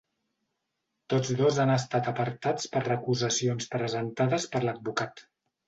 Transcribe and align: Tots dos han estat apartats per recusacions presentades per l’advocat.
Tots 1.13 1.29
dos 1.41 1.59
han 1.65 1.73
estat 1.73 2.09
apartats 2.13 2.67
per 2.77 2.83
recusacions 2.89 3.71
presentades 3.77 4.51
per 4.57 4.67
l’advocat. 4.69 5.27